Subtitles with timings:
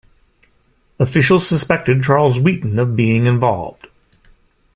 [0.99, 3.85] Officials suspected Charles Wheaton of being involved.